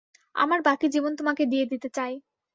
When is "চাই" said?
1.93-2.13